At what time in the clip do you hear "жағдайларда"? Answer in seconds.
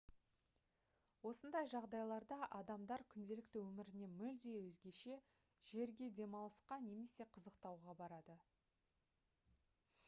1.73-2.37